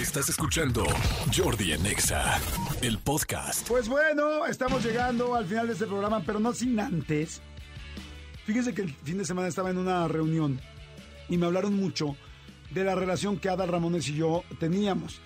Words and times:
Estás 0.00 0.28
escuchando 0.28 0.84
Jordi 1.36 1.72
en 1.72 1.84
Exa, 1.84 2.40
el 2.82 2.98
podcast. 2.98 3.66
Pues 3.66 3.88
bueno, 3.88 4.46
estamos 4.46 4.84
llegando 4.84 5.34
al 5.34 5.44
final 5.44 5.66
de 5.66 5.72
este 5.72 5.86
programa, 5.86 6.22
pero 6.24 6.38
no 6.38 6.52
sin 6.52 6.78
antes. 6.78 7.42
Fíjense 8.46 8.72
que 8.74 8.82
el 8.82 8.94
fin 8.94 9.18
de 9.18 9.24
semana 9.24 9.48
estaba 9.48 9.70
en 9.70 9.76
una 9.76 10.06
reunión 10.06 10.60
y 11.28 11.36
me 11.36 11.46
hablaron 11.46 11.74
mucho 11.74 12.16
de 12.70 12.84
la 12.84 12.94
relación 12.94 13.38
que 13.38 13.48
Adal 13.48 13.70
Ramones 13.70 14.08
y 14.08 14.14
yo 14.14 14.44
teníamos. 14.60 15.20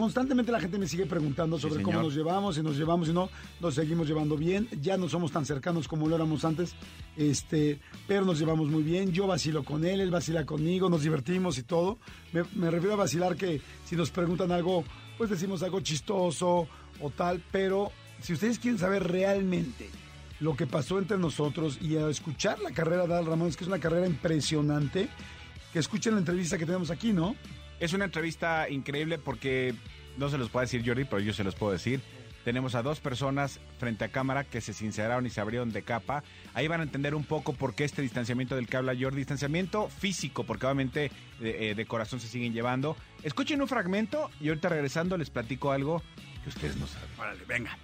Constantemente 0.00 0.50
la 0.50 0.60
gente 0.60 0.78
me 0.78 0.88
sigue 0.88 1.04
preguntando 1.04 1.58
sobre 1.58 1.82
cómo 1.82 2.00
nos 2.00 2.14
llevamos, 2.14 2.54
si 2.54 2.62
nos 2.62 2.74
llevamos, 2.74 3.08
si 3.08 3.12
no, 3.12 3.28
nos 3.60 3.74
seguimos 3.74 4.08
llevando 4.08 4.34
bien. 4.34 4.66
Ya 4.80 4.96
no 4.96 5.10
somos 5.10 5.30
tan 5.30 5.44
cercanos 5.44 5.86
como 5.86 6.08
lo 6.08 6.16
éramos 6.16 6.42
antes, 6.46 6.74
este, 7.18 7.78
pero 8.08 8.24
nos 8.24 8.38
llevamos 8.38 8.70
muy 8.70 8.82
bien. 8.82 9.12
Yo 9.12 9.26
vacilo 9.26 9.62
con 9.62 9.84
él, 9.84 10.00
él 10.00 10.10
vacila 10.10 10.46
conmigo, 10.46 10.88
nos 10.88 11.02
divertimos 11.02 11.58
y 11.58 11.64
todo. 11.64 11.98
Me, 12.32 12.44
me 12.54 12.70
refiero 12.70 12.94
a 12.94 12.96
vacilar 12.96 13.36
que 13.36 13.60
si 13.84 13.94
nos 13.94 14.10
preguntan 14.10 14.50
algo, 14.52 14.84
pues 15.18 15.28
decimos 15.28 15.62
algo 15.62 15.80
chistoso 15.82 16.66
o 16.98 17.10
tal, 17.10 17.42
pero 17.52 17.92
si 18.22 18.32
ustedes 18.32 18.58
quieren 18.58 18.78
saber 18.78 19.06
realmente 19.06 19.90
lo 20.40 20.56
que 20.56 20.66
pasó 20.66 20.98
entre 20.98 21.18
nosotros 21.18 21.76
y 21.78 21.98
a 21.98 22.08
escuchar 22.08 22.58
la 22.60 22.70
carrera 22.70 23.06
de 23.06 23.12
Adal 23.12 23.26
Ramones, 23.26 23.54
que 23.54 23.64
es 23.64 23.68
una 23.68 23.80
carrera 23.80 24.06
impresionante, 24.06 25.10
que 25.74 25.78
escuchen 25.78 26.14
la 26.14 26.20
entrevista 26.20 26.56
que 26.56 26.64
tenemos 26.64 26.90
aquí, 26.90 27.12
¿no? 27.12 27.36
Es 27.80 27.92
una 27.92 28.04
entrevista 28.04 28.68
increíble 28.68 29.18
porque 29.18 29.74
no 30.16 30.28
se 30.28 30.38
los 30.38 30.48
puede 30.50 30.66
decir 30.66 30.82
Jordi, 30.86 31.04
pero 31.04 31.20
yo 31.20 31.32
se 31.32 31.44
los 31.44 31.54
puedo 31.54 31.72
decir. 31.72 32.00
Tenemos 32.44 32.74
a 32.74 32.82
dos 32.82 33.00
personas 33.00 33.60
frente 33.78 34.04
a 34.04 34.08
cámara 34.08 34.44
que 34.44 34.62
se 34.62 34.72
sinceraron 34.72 35.26
y 35.26 35.30
se 35.30 35.40
abrieron 35.42 35.72
de 35.72 35.82
capa. 35.82 36.22
Ahí 36.54 36.68
van 36.68 36.80
a 36.80 36.84
entender 36.84 37.14
un 37.14 37.24
poco 37.24 37.52
por 37.52 37.74
qué 37.74 37.84
este 37.84 38.00
distanciamiento 38.00 38.56
del 38.56 38.66
que 38.66 38.78
habla 38.78 38.94
Jordi. 38.98 39.18
Distanciamiento 39.18 39.88
físico, 39.88 40.44
porque 40.44 40.64
obviamente 40.66 41.10
de, 41.38 41.70
eh, 41.70 41.74
de 41.74 41.86
corazón 41.86 42.18
se 42.18 42.28
siguen 42.28 42.54
llevando. 42.54 42.96
Escuchen 43.22 43.60
un 43.60 43.68
fragmento 43.68 44.30
y 44.40 44.48
ahorita 44.48 44.70
regresando 44.70 45.18
les 45.18 45.28
platico 45.28 45.70
algo 45.70 46.02
que 46.42 46.48
ustedes 46.48 46.76
no 46.76 46.86
saben. 46.86 47.08
Órale, 47.18 47.44
venga. 47.46 47.76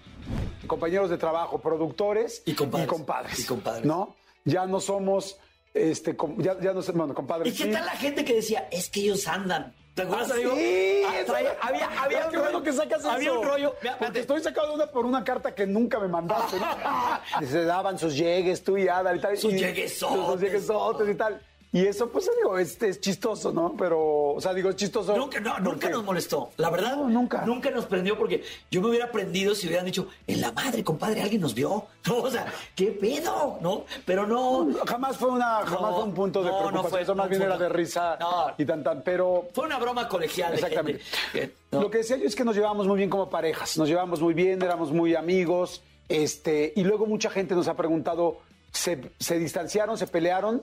compañeros 0.66 1.10
de 1.10 1.18
trabajo, 1.18 1.60
productores 1.60 2.42
Y 2.46 2.54
compadres. 2.54 2.88
compadres. 2.88 3.38
Y 3.40 3.44
compadres. 3.44 3.84
¿No? 3.84 4.16
Ya 4.46 4.64
no 4.66 4.80
somos, 4.80 5.36
este, 5.74 6.16
ya 6.38 6.54
no 6.72 6.80
somos, 6.80 6.96
bueno, 6.98 7.14
compadres. 7.14 7.52
¿Y 7.54 7.56
qué 7.58 7.64
sí. 7.64 7.70
tal 7.72 7.84
la 7.84 7.92
gente 7.96 8.24
que 8.24 8.34
decía, 8.36 8.68
es 8.72 8.88
que 8.88 9.00
ellos 9.00 9.28
andan? 9.28 9.74
¿Te 9.96 10.02
acuerdas, 10.02 10.30
Ah, 10.30 10.34
amigo? 10.34 10.54
sí, 10.56 11.02
Ah, 11.06 11.12
traía- 11.24 11.56
había, 11.62 12.02
había 12.02 12.24
un 12.26 12.30
qué 12.30 12.36
bueno 12.36 12.52
rollo. 12.58 12.62
que 12.64 12.72
sacas 12.74 13.02
Había 13.06 13.30
eso. 13.30 13.40
un 13.40 13.46
rollo. 13.48 13.74
Mira, 13.82 13.96
Porque 13.98 14.20
estoy 14.20 14.42
sacado 14.42 14.68
de 14.68 14.74
una 14.74 14.86
por 14.88 15.06
una 15.06 15.24
carta 15.24 15.54
que 15.54 15.66
nunca 15.66 15.98
me 15.98 16.06
mandaste, 16.08 16.58
¿no? 16.60 16.66
Se 17.48 17.64
daban 17.64 17.98
sus 17.98 18.14
llegues, 18.14 18.62
tú 18.62 18.76
y 18.76 18.88
Ada 18.88 19.16
y 19.16 19.20
tal. 19.20 19.38
Sus 19.38 19.54
lleguesotes. 19.54 20.26
Sus 20.26 20.40
lleguesotes 20.40 21.08
y 21.08 21.14
tal. 21.14 21.40
Y 21.76 21.86
eso, 21.86 22.08
pues, 22.08 22.30
digo, 22.38 22.56
es, 22.58 22.80
es 22.82 23.00
chistoso, 23.00 23.52
¿no? 23.52 23.74
Pero, 23.76 24.30
o 24.34 24.40
sea, 24.40 24.54
digo, 24.54 24.70
es 24.70 24.76
chistoso. 24.76 25.14
Nunca, 25.16 25.40
no, 25.40 25.58
nunca 25.58 25.70
porque- 25.70 25.88
nos 25.90 26.04
molestó. 26.04 26.50
La 26.56 26.70
verdad, 26.70 26.96
No, 26.96 27.08
nunca. 27.10 27.44
Nunca 27.44 27.70
nos 27.70 27.84
prendió 27.84 28.16
porque 28.16 28.42
yo 28.70 28.80
me 28.80 28.88
hubiera 28.88 29.12
prendido 29.12 29.54
si 29.54 29.66
hubieran 29.66 29.84
dicho, 29.84 30.08
en 30.26 30.40
la 30.40 30.52
madre, 30.52 30.82
compadre, 30.82 31.20
alguien 31.20 31.42
nos 31.42 31.54
vio. 31.54 31.84
No, 32.06 32.18
o 32.18 32.30
sea, 32.30 32.46
¿qué 32.76 32.86
pedo? 32.92 33.58
¿No? 33.60 33.84
Pero 34.04 34.26
no. 34.26 34.68
Jamás 34.86 35.16
fue 35.16 35.28
una, 35.28 35.62
jamás 35.66 35.90
No, 35.90 35.94
fue 35.96 36.04
un 36.04 36.14
punto 36.14 36.42
de 36.42 36.48
no, 36.50 36.52
no 36.52 36.58
preocupación. 36.68 36.90
fue- 36.92 37.02
eso 37.02 37.14
más 37.16 37.28
bien 37.28 37.42
era 37.42 37.58
de 37.58 37.68
risa 37.68 38.16
y 38.56 38.64
tan 38.64 38.82
tan. 38.84 39.02
Pero 39.02 39.48
Fue 39.52 39.66
una 39.66 39.78
broma 39.78 40.08
colegial. 40.08 40.52
de 40.52 40.56
Exactamente. 40.58 41.02
gente. 41.32 41.54
Lo 41.72 41.90
que 41.90 41.98
decía 41.98 42.16
yo 42.16 42.24
es 42.26 42.34
que 42.36 42.44
nos 42.44 42.54
llevábamos 42.54 42.86
muy 42.86 42.96
bien 42.96 43.10
como 43.10 43.28
parejas, 43.28 43.76
nos 43.76 43.88
llevábamos 43.88 44.20
muy 44.22 44.32
bien, 44.34 44.62
éramos 44.62 44.92
muy 44.92 45.14
amigos, 45.14 45.82
este, 46.08 46.72
y 46.76 46.84
luego 46.84 47.04
mucha 47.06 47.28
gente 47.28 47.54
nos 47.54 47.68
ha 47.68 47.74
preguntado, 47.74 48.38
¿se, 48.72 49.10
se 49.18 49.38
distanciaron, 49.38 49.98
se 49.98 50.06
pelearon? 50.06 50.62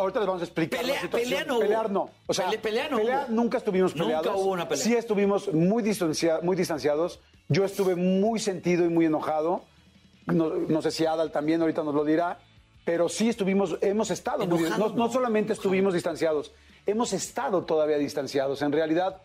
Ahorita 0.00 0.20
les 0.20 0.26
vamos 0.26 0.42
a 0.42 0.44
explicar 0.44 0.80
Pelea- 0.80 0.94
la 0.96 1.00
situación. 1.02 1.30
pelea 1.30 1.44
no. 1.46 1.58
Pelear 1.58 1.90
no. 1.90 2.10
O 2.26 2.34
sea, 2.34 2.46
Pele- 2.46 2.58
pelea 2.58 2.88
no 2.88 2.96
hubo. 2.98 3.24
nunca 3.28 3.58
estuvimos 3.58 3.94
Nunca 3.94 4.18
peleados. 4.20 4.42
hubo 4.42 4.50
una 4.52 4.68
pelea. 4.68 4.84
Sí 4.84 4.94
estuvimos 4.94 5.52
muy, 5.52 5.82
distancia- 5.82 6.40
muy 6.42 6.56
distanciados. 6.56 7.20
Yo 7.48 7.64
estuve 7.64 7.94
muy 7.96 8.38
sentido 8.38 8.84
y 8.84 8.88
muy 8.88 9.06
enojado. 9.06 9.62
No, 10.26 10.50
no 10.50 10.82
sé 10.82 10.90
si 10.90 11.06
Adal 11.06 11.32
también 11.32 11.60
ahorita 11.60 11.82
nos 11.82 11.94
lo 11.94 12.04
dirá. 12.04 12.38
Pero 12.84 13.08
sí 13.08 13.28
estuvimos, 13.28 13.76
hemos 13.82 14.10
estado 14.10 14.46
muy 14.46 14.62
no 14.62 14.88
no. 14.88 15.12
solamente 15.12 15.52
estuvimos 15.52 15.92
distanciados, 15.94 16.50
hemos 16.86 17.12
estado 17.12 17.64
todavía 17.64 17.98
distanciados. 17.98 18.62
En 18.62 18.72
realidad, 18.72 19.20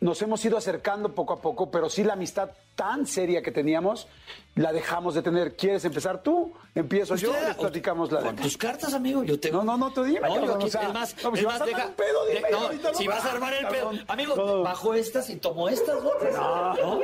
nos 0.00 0.20
hemos 0.20 0.44
ido 0.44 0.56
acercando 0.58 1.14
poco 1.14 1.32
a 1.34 1.40
poco, 1.40 1.70
pero 1.70 1.88
sí 1.88 2.02
la 2.02 2.14
amistad 2.14 2.50
tan 2.74 3.06
seria 3.06 3.40
que 3.40 3.52
teníamos, 3.52 4.08
la 4.56 4.72
dejamos 4.72 5.14
de 5.14 5.22
tener. 5.22 5.56
¿Quieres 5.56 5.84
empezar 5.84 6.22
tú? 6.22 6.52
Empiezo 6.74 7.16
yo, 7.16 7.32
les 7.32 7.56
platicamos 7.56 8.12
la 8.12 8.20
Con 8.20 8.36
tus 8.36 8.56
cartas, 8.56 8.94
amigo, 8.94 9.24
yo 9.24 9.40
tengo. 9.40 9.58
No, 9.58 9.64
no, 9.76 9.78
no, 9.88 9.92
tú 9.92 10.04
dime, 10.04 10.20
No, 10.20 10.44
yo 10.46 10.54
aquí- 10.54 10.66
es 10.68 10.92
más, 10.94 11.16
no, 11.22 11.30
pues 11.30 11.34
es 11.34 11.40
si 11.40 11.44
vas 11.46 11.60
a 11.60 11.64
armar 11.64 11.66
deja- 11.76 11.86
un 11.88 11.94
pedo, 11.94 12.26
dime, 12.26 12.50
no, 12.50 12.58
ahorita 12.58 12.94
si 12.94 13.06
vas 13.08 13.24
a 13.24 13.32
armar 13.32 13.54
el 13.54 13.66
pedo. 13.66 13.92
Amigo, 14.06 14.62
bajo 14.62 14.94
estas 14.94 15.28
y 15.30 15.36
tomo 15.36 15.68
estas 15.68 15.96
otras. 15.96 16.34
No. 16.38 17.00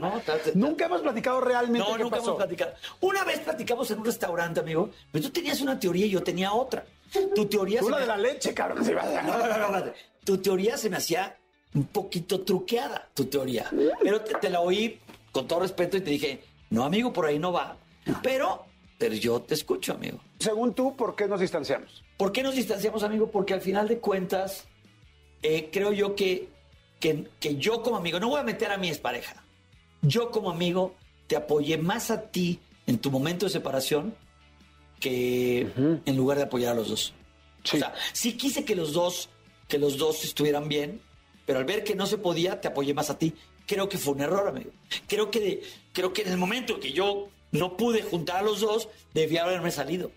No, 0.00 0.22
Nunca 0.54 0.86
hemos 0.86 1.02
platicado 1.02 1.42
realmente 1.42 1.86
No, 1.86 1.96
qué 1.96 2.02
nunca 2.04 2.16
pasó. 2.16 2.30
hemos 2.30 2.38
platicado. 2.38 2.72
Una 3.00 3.22
vez 3.24 3.40
platicamos 3.40 3.90
en 3.90 3.98
un 3.98 4.04
restaurante, 4.06 4.60
amigo, 4.60 4.88
pero 5.12 5.24
tú 5.24 5.30
tenías 5.30 5.60
una 5.60 5.78
teoría 5.78 6.06
y 6.06 6.10
yo 6.10 6.22
tenía 6.22 6.52
otra. 6.54 6.86
Tu 7.34 7.44
teoría 7.46 7.80
Tú 7.80 7.90
la 7.90 7.96
me- 7.96 8.02
de 8.02 8.06
la 8.08 8.16
leche, 8.16 8.54
cabrón. 8.54 8.78
a- 8.78 9.22
No, 9.22 9.38
no, 9.46 9.58
no, 9.58 9.78
no. 9.78 9.92
Tu 10.24 10.38
teoría 10.38 10.78
se 10.78 10.88
me 10.88 10.96
hacía 10.96 11.36
un 11.74 11.84
poquito 11.84 12.40
truqueada, 12.40 13.08
tu 13.12 13.26
teoría. 13.26 13.68
Pero 14.02 14.22
te, 14.22 14.34
te 14.36 14.48
la 14.48 14.60
oí 14.60 14.98
con 15.32 15.46
todo 15.46 15.60
respeto 15.60 15.98
y 15.98 16.00
te 16.00 16.10
dije, 16.10 16.44
no, 16.70 16.84
amigo, 16.84 17.12
por 17.12 17.26
ahí 17.26 17.38
no 17.38 17.52
va. 17.52 17.76
Pero, 18.22 18.64
pero 19.00 19.14
yo 19.14 19.40
te 19.40 19.54
escucho, 19.54 19.94
amigo. 19.94 20.20
Según 20.40 20.74
tú, 20.74 20.94
¿por 20.94 21.16
qué 21.16 21.26
nos 21.26 21.40
distanciamos? 21.40 22.04
¿Por 22.18 22.32
qué 22.32 22.42
nos 22.42 22.54
distanciamos, 22.54 23.02
amigo? 23.02 23.30
Porque 23.30 23.54
al 23.54 23.62
final 23.62 23.88
de 23.88 23.98
cuentas, 23.98 24.66
eh, 25.42 25.70
creo 25.72 25.90
yo 25.94 26.14
que, 26.14 26.50
que, 27.00 27.26
que 27.40 27.56
yo 27.56 27.82
como 27.82 27.96
amigo, 27.96 28.20
no 28.20 28.28
voy 28.28 28.40
a 28.40 28.42
meter 28.42 28.70
a 28.70 28.76
mi 28.76 28.88
expareja, 28.88 29.42
yo 30.02 30.30
como 30.30 30.50
amigo 30.50 30.94
te 31.28 31.36
apoyé 31.36 31.78
más 31.78 32.10
a 32.10 32.30
ti 32.30 32.60
en 32.86 32.98
tu 32.98 33.10
momento 33.10 33.46
de 33.46 33.52
separación 33.52 34.14
que 35.00 35.72
en 36.04 36.16
lugar 36.18 36.36
de 36.36 36.44
apoyar 36.44 36.72
a 36.72 36.74
los 36.74 36.90
dos. 36.90 37.14
Sí. 37.64 37.78
O 37.78 37.80
sea, 37.80 37.94
sí 38.12 38.34
quise 38.34 38.66
que 38.66 38.76
los 38.76 38.92
dos, 38.92 39.30
que 39.66 39.78
los 39.78 39.96
dos 39.96 40.24
estuvieran 40.24 40.68
bien, 40.68 41.00
pero 41.46 41.58
al 41.58 41.64
ver 41.64 41.84
que 41.84 41.94
no 41.94 42.04
se 42.04 42.18
podía, 42.18 42.60
te 42.60 42.68
apoyé 42.68 42.92
más 42.92 43.08
a 43.08 43.16
ti. 43.16 43.32
Creo 43.66 43.88
que 43.88 43.96
fue 43.96 44.12
un 44.12 44.20
error, 44.20 44.46
amigo. 44.46 44.72
Creo 45.06 45.30
que, 45.30 45.62
creo 45.94 46.12
que 46.12 46.20
en 46.20 46.32
el 46.32 46.36
momento 46.36 46.78
que 46.78 46.92
yo 46.92 47.30
no 47.52 47.76
pude 47.76 48.02
juntar 48.02 48.36
a 48.36 48.42
los 48.42 48.60
dos, 48.60 48.88
debía 49.14 49.44
haberme 49.44 49.70
salido. 49.70 50.12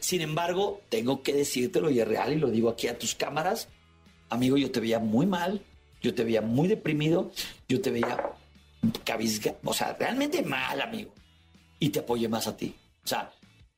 Sin 0.00 0.20
embargo, 0.20 0.80
tengo 0.88 1.22
que 1.22 1.32
decírtelo 1.32 1.90
y 1.90 2.00
es 2.00 2.08
real 2.08 2.32
y 2.32 2.36
lo 2.36 2.50
digo 2.50 2.68
aquí 2.68 2.88
a 2.88 2.98
tus 2.98 3.14
cámaras. 3.14 3.68
Amigo, 4.28 4.56
yo 4.56 4.70
te 4.70 4.80
veía 4.80 4.98
muy 4.98 5.26
mal, 5.26 5.62
yo 6.02 6.14
te 6.14 6.24
veía 6.24 6.42
muy 6.42 6.68
deprimido, 6.68 7.32
yo 7.68 7.80
te 7.80 7.90
veía 7.90 8.34
cabizga, 9.04 9.56
o 9.64 9.72
sea, 9.72 9.96
realmente 9.98 10.42
mal, 10.42 10.80
amigo. 10.80 11.12
Y 11.78 11.90
te 11.90 12.00
apoyé 12.00 12.28
más 12.28 12.46
a 12.46 12.56
ti. 12.56 12.74
O 13.04 13.08
sea, 13.08 13.32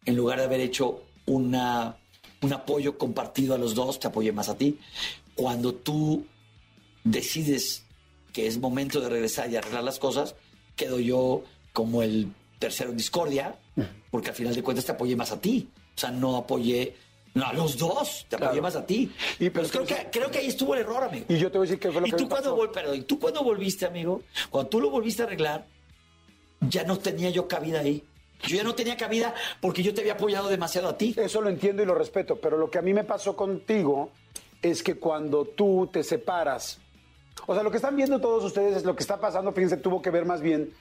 en 0.05 0.17
lugar 0.17 0.39
de 0.39 0.45
haber 0.45 0.61
hecho 0.61 1.03
una, 1.27 1.97
un 2.41 2.53
apoyo 2.53 2.99
compartido 2.99 3.55
a 3.55 3.59
los 3.59 3.75
dos, 3.75 4.01
te 4.01 4.09
apoyé 4.09 4.33
más 4.33 4.49
a 4.49 4.57
ti. 4.57 4.79
Cuando 5.35 5.75
tú 5.75 6.27
decides 7.05 7.85
que 8.33 8.47
es 8.47 8.59
momento 8.59 9.01
de 9.01 9.09
regresar 9.09 9.51
y 9.51 9.57
arreglar 9.57 9.85
las 9.85 9.99
cosas, 9.99 10.35
quedo 10.77 10.99
yo 10.99 11.45
como 11.73 12.03
el 12.03 12.33
tercero 12.63 12.91
en 12.91 12.97
discordia, 12.97 13.55
porque 14.11 14.29
al 14.31 14.35
final 14.35 14.55
de 14.55 14.63
cuentas 14.63 14.85
te 14.87 14.93
apoyé 14.93 15.17
más 15.17 15.33
a 15.33 15.41
ti. 15.41 15.69
O 15.97 15.99
sea, 16.01 16.11
no 16.11 16.37
apoyé 16.37 16.95
no, 17.35 17.45
a 17.47 17.53
los 17.53 17.77
dos, 17.79 18.27
te 18.29 18.37
apoyé 18.37 18.51
Claro. 18.53 18.63
más 18.63 18.77
a 18.77 18.87
ti. 18.87 19.11
Y 19.41 19.51
pero 19.51 19.67
creo 19.69 19.85
que, 19.87 20.09
creo 20.13 20.31
que 20.31 20.39
ahí 20.39 20.47
estuvo 20.49 20.75
el 20.75 20.81
error, 20.83 21.03
amigo. 21.03 21.27
Y 21.29 21.39
yo 21.39 21.51
te 21.51 21.59
voy 21.59 21.67
a 21.67 21.69
decir 21.71 21.81
qué 21.81 21.91
fue 21.91 22.01
lo 22.01 22.07
¿Y 22.07 22.11
que 22.11 22.17
tú, 22.17 22.29
cuando 22.29 22.51
pasó. 22.57 22.63
vol- 22.63 22.73
perdón, 22.73 22.97
¿Y 22.97 23.03
tú 23.03 23.19
cuando 23.19 23.43
volviste, 23.43 23.85
amigo? 23.87 24.23
Cuando 24.51 24.69
tú 24.71 24.81
lo 24.81 24.91
volviste 24.91 25.23
a 25.23 25.27
arreglar, 25.27 25.67
ya 26.61 26.85
no 26.85 26.99
tenía 26.99 27.31
yo 27.31 27.49
cabida 27.49 27.81
ahí. 27.81 28.05
Yo 28.47 28.57
ya 28.57 28.63
no 28.65 28.75
tenía 28.75 28.97
cabida 28.97 29.35
porque 29.61 29.83
yo 29.83 29.95
te 29.95 30.01
había 30.01 30.15
apoyado 30.15 30.49
demasiado 30.49 30.89
a 30.89 30.97
ti. 30.99 31.15
Eso 31.17 31.41
lo 31.41 31.49
entiendo 31.49 31.83
y 31.83 31.87
lo 31.87 31.95
respeto, 31.95 32.37
pero 32.41 32.57
lo 32.57 32.71
que 32.71 32.79
a 32.79 32.83
mí 32.83 32.93
me 32.93 33.05
pasó 33.05 33.37
contigo 33.37 34.11
es 34.63 34.83
que 34.83 34.97
cuando 34.97 35.45
tú 35.45 35.89
te 35.93 36.03
separas, 36.05 36.79
o 37.47 37.55
sea, 37.55 37.63
lo 37.63 37.71
que 37.71 37.77
están 37.79 37.97
viendo 37.97 38.21
todos 38.21 38.45
ustedes 38.45 38.77
es 38.79 38.85
lo 38.85 38.95
que 38.97 39.03
está 39.03 39.19
pasando, 39.21 39.53
fíjense, 39.53 39.77
tuvo 39.77 40.01
que 40.03 40.11
ver 40.11 40.25
más 40.27 40.41
bien 40.41 40.73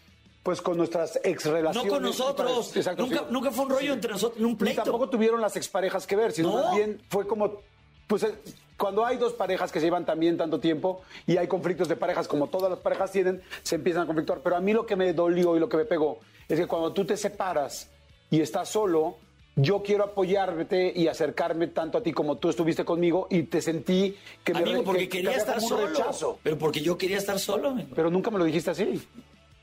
pues 0.43 0.61
con 0.61 0.77
nuestras 0.77 1.19
ex 1.23 1.45
No 1.45 1.51
relaciones. 1.53 1.91
con 1.91 2.01
nosotros. 2.03 2.75
Exacto, 2.75 3.03
nunca, 3.03 3.19
sí. 3.19 3.25
nunca 3.29 3.51
fue 3.51 3.65
un 3.65 3.71
rollo 3.71 3.93
entre 3.93 4.11
nosotros, 4.11 4.39
un 4.41 4.47
Ni 4.51 4.55
pleito. 4.55 4.83
tampoco 4.83 5.09
tuvieron 5.09 5.39
las 5.41 5.55
exparejas 5.55 6.07
que 6.07 6.15
ver, 6.15 6.31
sino 6.31 6.49
No. 6.57 6.63
más 6.63 6.75
bien 6.75 7.01
fue 7.09 7.27
como, 7.27 7.61
pues 8.07 8.23
eh, 8.23 8.33
cuando 8.77 9.05
hay 9.05 9.17
dos 9.17 9.33
parejas 9.33 9.71
que 9.71 9.79
se 9.79 9.85
llevan 9.85 10.05
también 10.05 10.37
tanto 10.37 10.59
tiempo 10.59 11.01
y 11.27 11.37
hay 11.37 11.47
conflictos 11.47 11.87
de 11.87 11.95
parejas 11.95 12.27
como 12.27 12.47
todas 12.47 12.71
las 12.71 12.79
parejas 12.79 13.11
tienen, 13.11 13.41
se 13.61 13.75
empiezan 13.75 14.03
a 14.03 14.05
conflictuar. 14.07 14.39
Pero 14.43 14.55
a 14.55 14.59
mí 14.59 14.73
lo 14.73 14.85
que 14.87 14.95
me 14.95 15.13
dolió 15.13 15.55
y 15.55 15.59
lo 15.59 15.69
que 15.69 15.77
me 15.77 15.85
pegó 15.85 16.19
es 16.49 16.59
que 16.59 16.65
cuando 16.65 16.91
tú 16.91 17.05
te 17.05 17.15
separas 17.17 17.89
y 18.31 18.41
estás 18.41 18.69
solo, 18.69 19.17
yo 19.55 19.83
quiero 19.83 20.05
apoyarte 20.05 20.91
y 20.95 21.07
acercarme 21.07 21.67
tanto 21.67 21.99
a 21.99 22.01
ti 22.01 22.11
como 22.13 22.37
tú 22.37 22.49
estuviste 22.49 22.83
conmigo 22.83 23.27
y 23.29 23.43
te 23.43 23.61
sentí 23.61 24.17
que 24.43 24.53
me 24.53 24.59
Amigo, 24.61 24.77
re- 24.79 24.83
porque 24.83 24.99
que- 25.01 25.09
que 25.09 25.17
quería 25.17 25.29
había 25.31 25.39
estar 25.41 25.61
solo. 25.61 25.87
rechazo. 25.87 26.39
Pero 26.41 26.57
porque 26.57 26.81
yo 26.81 26.97
quería 26.97 27.17
estar 27.17 27.37
solo. 27.37 27.75
Pero 27.93 28.09
nunca 28.09 28.31
me 28.31 28.39
lo 28.39 28.45
dijiste 28.45 28.71
así. 28.71 29.05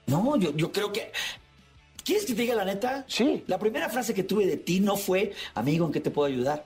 No, 0.09 0.37
yo, 0.37 0.55
yo 0.57 0.73
creo 0.73 0.93
que. 0.93 1.13
¿Quieres 2.05 2.25
que 2.25 2.35
te 2.35 2.43
diga 2.43 2.55
la 2.55 2.65
neta? 2.65 3.05
Sí. 3.07 3.45
La 3.47 3.59
primera 3.59 3.89
frase 3.91 4.15
que 4.15 4.23
tuve 4.23 4.47
de 4.47 4.57
ti 4.57 4.81
no 4.81 4.97
fue, 4.97 5.35
amigo, 5.55 5.87
¿en 5.87 5.93
qué 5.93 6.01
te 6.01 6.11
puedo 6.11 6.27
ayudar? 6.27 6.65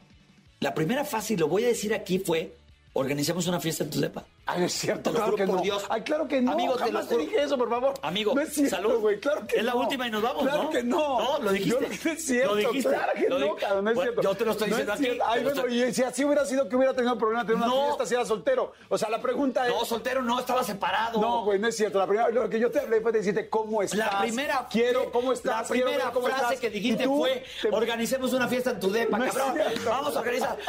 La 0.61 0.73
primera 0.73 1.05
frase, 1.05 1.35
y 1.35 1.37
lo 1.37 1.49
voy 1.49 1.65
a 1.65 1.69
decir 1.69 1.93
aquí, 1.93 2.21
fue, 2.21 2.57
organicemos 2.93 3.49
una 3.49 3.59
fiesta 3.59 3.83
en 3.83 3.91
tu 3.91 4.01
depa. 4.01 4.25
Ay, 4.45 4.65
es 4.65 4.73
cierto, 4.73 5.03
Te 5.05 5.11
lo 5.11 5.15
claro 5.19 5.33
juro 5.33 5.37
que 5.37 5.47
por 5.47 5.57
no. 5.57 5.63
Dios. 5.63 5.85
Ay, 5.89 6.03
claro 6.03 6.27
que 6.27 6.43
no. 6.43 6.51
Amigo, 6.53 6.75
te 6.77 6.91
lo 6.91 7.07
te, 7.07 7.17
dije 7.17 7.43
eso, 7.45 7.57
por 7.57 7.71
favor. 7.71 7.95
Amigo, 8.03 8.35
no 8.35 8.41
es 8.41 8.53
cierto, 8.53 8.75
salud. 8.77 8.99
güey, 8.99 9.21
claro 9.21 9.47
que 9.47 9.57
Es 9.59 9.65
la 9.65 9.73
no. 9.73 9.79
última 9.81 10.09
y 10.09 10.11
nos 10.11 10.21
vamos, 10.21 10.43
Claro 10.43 10.65
¿no? 10.65 10.71
que 10.71 10.83
no. 10.83 10.99
No, 11.21 11.39
lo 11.39 11.53
dijiste. 11.53 11.71
Yo, 11.81 11.87
no 12.05 12.11
es 12.13 12.27
cierto, 12.27 12.49
Lo 12.49 12.57
dijiste. 12.57 12.91
claro 12.91 13.13
que 13.15 13.29
Lo 13.29 13.39
no, 13.39 13.55
cabrón, 13.55 13.85
no 13.85 13.91
es 13.91 13.95
Bueno, 13.97 14.11
cierto. 14.13 14.23
yo 14.31 14.37
te 14.37 14.45
lo 14.45 14.51
estoy 14.51 14.71
No 14.71 14.79
es 14.79 14.87
diciendo 14.87 15.25
aquí. 15.25 15.33
Ay, 15.39 15.45
bueno, 15.45 15.61
estoy- 15.61 15.83
y 15.85 15.95
si 15.95 16.03
así 16.03 16.25
hubiera 16.25 16.45
sido 16.45 16.69
que 16.69 16.75
hubiera 16.75 16.93
tenido 16.93 17.17
problema 17.17 17.43
tener 17.47 17.57
una 17.59 17.67
No. 17.69 17.85
fiesta 17.85 18.07
si 18.07 18.15
era 18.15 18.25
soltero. 18.27 18.73
O 18.89 18.99
sea, 18.99 19.09
la 19.11 19.21
pregunta 19.23 19.69
es... 19.69 19.73
No, 19.75 19.85
soltero 19.85 20.23
no, 20.23 20.41
estaba 20.41 20.65
separado. 20.65 21.21
No, 21.21 21.45
güey, 21.45 21.61
no 21.61 21.69
es 21.69 21.77
cierto. 21.77 22.01
La 22.01 22.07
primera, 22.09 22.29
lo 22.31 22.49
que 22.51 22.59
yo 22.59 22.69
te 22.69 22.81
hablé 22.81 23.01
fue 23.01 23.13
decirte 23.13 23.49
cómo 23.49 23.81
estás. 23.81 23.99
La 24.13 24.19
primera, 24.23 24.67
Quiero, 24.69 25.13
¿cómo 25.13 25.33
estás? 25.33 25.63
La 25.63 25.69
primera 25.69 26.11
cómo 26.11 26.27
frase 26.27 26.43
estás. 26.43 26.61
que 26.61 26.69
dijiste 26.71 27.07
fue: 27.07 27.45
te- 27.63 27.69
organicemos 27.71 28.33
una 28.33 28.49
fiesta 28.49 28.71
en 28.71 28.81
tu 28.81 28.91
depa, 28.91 29.19
cabrón. 29.21 29.55
Vamos 29.87 30.17
a 30.17 30.19
organizar. 30.19 30.59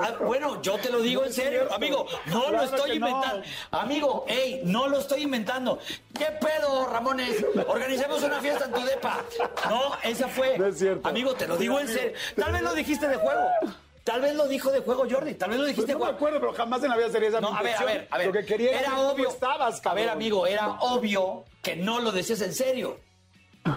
Ah, 0.00 0.12
bueno, 0.24 0.62
yo 0.62 0.76
te 0.78 0.90
lo 0.90 1.00
digo 1.00 1.24
en 1.24 1.32
serio, 1.32 1.66
amigo. 1.72 2.06
No 2.26 2.50
lo 2.50 2.58
Claro 2.58 2.83
estoy 2.84 2.98
que 3.00 3.10
no. 3.10 3.42
Amigo, 3.70 4.24
hey, 4.28 4.60
no 4.64 4.88
lo 4.88 4.98
estoy 4.98 5.22
inventando. 5.22 5.78
¿Qué 6.16 6.26
pedo, 6.40 6.86
Ramones? 6.86 7.44
Organicemos 7.66 8.22
una 8.22 8.40
fiesta 8.40 8.66
en 8.66 8.72
tu 8.72 8.84
depa. 8.84 9.24
No, 9.68 9.92
esa 10.02 10.28
fue. 10.28 10.58
No 10.58 10.66
es 10.66 10.78
cierto. 10.78 11.08
Amigo, 11.08 11.34
te 11.34 11.46
lo 11.46 11.56
digo 11.56 11.78
en 11.80 11.88
serio. 11.88 12.12
Tal 12.36 12.52
vez 12.52 12.62
lo 12.62 12.74
dijiste 12.74 13.08
de 13.08 13.16
juego. 13.16 13.46
Tal 14.04 14.20
vez 14.20 14.34
lo 14.34 14.46
dijo 14.46 14.70
de 14.70 14.80
juego, 14.80 15.06
Jordi. 15.10 15.34
Tal 15.34 15.48
vez 15.50 15.58
lo 15.58 15.64
Pues 15.64 15.76
dijiste 15.76 15.92
no 15.94 15.98
de 15.98 16.04
me 16.04 16.04
juego. 16.12 16.16
acuerdo, 16.16 16.40
pero 16.40 16.52
jamás 16.52 16.82
en 16.82 16.90
la 16.90 16.96
vida 16.98 17.08
sería 17.10 17.30
esa 17.30 17.40
No, 17.40 17.56
a 17.56 17.62
ver, 17.62 17.74
a 17.76 17.84
ver, 17.84 18.08
a 18.10 18.18
ver. 18.18 18.26
Lo 18.26 18.32
que 18.34 18.44
quería 18.44 18.78
era 18.78 18.98
obvio. 19.00 19.28
estabas, 19.30 19.80
a 19.86 19.94
ver, 19.94 20.10
amigo, 20.10 20.46
era 20.46 20.72
obvio 20.80 21.44
que 21.62 21.74
no 21.76 22.00
lo 22.00 22.12
decías 22.12 22.40
en 22.42 22.52
serio. 22.54 23.00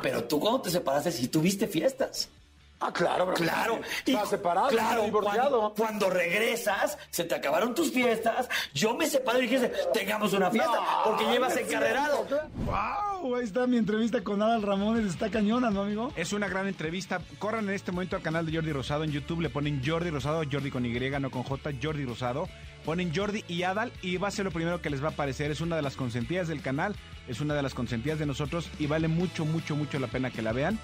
Pero 0.02 0.26
tú 0.26 0.40
cuando 0.42 0.62
te 0.62 0.70
separaste 0.70 1.14
sí 1.14 1.30
tuviste 1.30 1.66
fiestas. 1.68 2.30
Ah, 2.80 2.92
claro, 2.94 3.26
pero 3.26 3.38
Claro. 3.38 3.80
Estaba 4.06 4.26
separado, 4.28 4.68
claro, 4.70 5.04
divorciado. 5.04 5.60
Cuando, 5.60 5.74
cuando 5.76 6.10
regresas, 6.12 6.98
se 7.10 7.24
te 7.24 7.34
acabaron 7.34 7.74
tus 7.74 7.92
fiestas. 7.92 8.48
Yo 8.74 8.96
me 8.96 9.08
separé 9.08 9.40
y 9.40 9.42
dijiste, 9.48 9.72
tengamos 9.94 10.34
una 10.34 10.52
fiesta, 10.52 10.76
No, 10.76 11.04
porque 11.06 11.26
llevas 11.26 11.58
encarrerado. 11.58 12.28
¡Wow! 12.66 13.36
Ahí 13.36 13.44
está 13.44 13.66
mi 13.66 13.78
entrevista 13.78 14.24
con 14.24 14.42
Adal 14.44 14.62
Ramones. 14.62 15.06
Está 15.08 15.30
cañona, 15.32 15.72
¿no, 15.72 15.82
amigo? 15.82 16.14
Es 16.16 16.34
una 16.34 16.48
gran 16.48 16.68
entrevista. 16.68 17.20
Corran 17.40 17.68
en 17.68 17.74
este 17.74 17.92
momento 17.92 18.16
al 18.16 18.22
canal 18.22 18.46
de 18.46 18.54
Jordi 18.56 18.72
Rosado 18.72 19.04
en 19.04 19.12
YouTube. 19.12 19.42
Le 19.42 19.50
ponen 19.50 19.82
Jordi 19.84 20.12
Rosado, 20.12 20.44
Jordi 20.50 20.70
con 20.70 20.86
Y, 20.86 20.98
no 21.20 21.32
con 21.32 21.44
J, 21.44 21.72
Jordi 21.82 22.06
Rosado. 22.06 22.48
Ponen 22.86 23.14
Jordi 23.14 23.44
y 23.48 23.64
Adal 23.64 23.92
y 24.02 24.18
va 24.18 24.28
a 24.28 24.32
ser 24.32 24.46
lo 24.46 24.52
primero 24.52 24.82
que 24.82 24.90
les 24.92 25.02
va 25.04 25.08
a 25.08 25.12
aparecer. 25.12 25.50
Es 25.50 25.62
una 25.62 25.76
de 25.76 25.82
las 25.82 25.96
consentidas 25.96 26.48
del 26.48 26.62
canal, 26.62 26.96
es 27.28 27.42
una 27.42 27.56
de 27.56 27.64
las 27.64 27.74
consentidas 27.74 28.20
de 28.20 28.28
nosotros 28.28 28.70
y 28.80 28.86
vale 28.88 29.08
mucho, 29.08 29.46
mucho, 29.46 29.76
mucho 29.76 30.00
la 30.00 30.08
pena 30.08 30.30
que 30.32 30.42
la 30.42 30.54
vean 30.54 30.80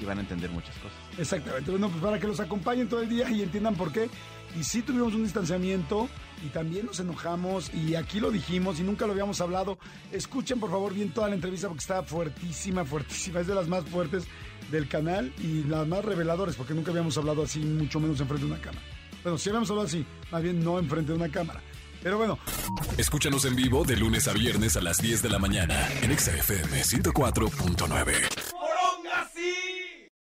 y 0.00 0.04
van 0.04 0.18
a 0.18 0.20
entender 0.22 0.50
muchas 0.50 0.74
cosas. 0.76 0.98
Exactamente. 1.18 1.70
Bueno, 1.70 1.88
pues 1.88 2.02
para 2.02 2.18
que 2.18 2.26
los 2.26 2.40
acompañen 2.40 2.88
todo 2.88 3.02
el 3.02 3.08
día 3.08 3.30
y 3.30 3.42
entiendan 3.42 3.74
por 3.74 3.92
qué. 3.92 4.08
Y 4.58 4.64
sí 4.64 4.82
tuvimos 4.82 5.14
un 5.14 5.24
distanciamiento 5.24 6.08
y 6.44 6.48
también 6.48 6.86
nos 6.86 7.00
enojamos 7.00 7.72
y 7.72 7.94
aquí 7.94 8.20
lo 8.20 8.30
dijimos 8.30 8.80
y 8.80 8.82
nunca 8.82 9.06
lo 9.06 9.12
habíamos 9.12 9.40
hablado. 9.40 9.78
Escuchen 10.10 10.60
por 10.60 10.70
favor 10.70 10.92
bien 10.92 11.10
toda 11.10 11.28
la 11.28 11.34
entrevista 11.34 11.68
porque 11.68 11.80
está 11.80 12.02
fuertísima, 12.02 12.84
fuertísima. 12.84 13.40
Es 13.40 13.46
de 13.46 13.54
las 13.54 13.68
más 13.68 13.84
fuertes 13.84 14.24
del 14.70 14.88
canal 14.88 15.32
y 15.38 15.64
las 15.64 15.86
más 15.86 16.04
reveladoras 16.04 16.56
porque 16.56 16.74
nunca 16.74 16.90
habíamos 16.90 17.16
hablado 17.16 17.42
así, 17.42 17.60
mucho 17.60 17.98
menos 18.00 18.20
enfrente 18.20 18.46
de 18.46 18.52
una 18.52 18.60
cámara. 18.60 18.84
Bueno, 19.22 19.38
sí 19.38 19.48
habíamos 19.48 19.70
hablado 19.70 19.86
así, 19.86 20.04
más 20.30 20.42
bien 20.42 20.62
no 20.62 20.78
enfrente 20.78 21.12
de 21.12 21.18
una 21.18 21.30
cámara. 21.30 21.60
Pero 22.02 22.18
bueno, 22.18 22.38
Escúchanos 22.98 23.44
en 23.44 23.56
vivo 23.56 23.84
de 23.84 23.96
lunes 23.96 24.28
a 24.28 24.32
viernes 24.32 24.76
a 24.76 24.80
las 24.80 24.98
10 24.98 25.22
de 25.22 25.28
la 25.30 25.38
mañana 25.38 25.88
en 26.02 26.10
Exa 26.10 26.32
FM 26.36 26.82
104.9. 26.82 28.51